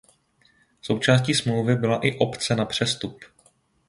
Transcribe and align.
Součástí 0.81 1.33
smlouvy 1.33 1.75
byla 1.75 1.99
i 1.99 2.17
opce 2.17 2.55
na 2.55 2.65
přestup. 2.65 3.19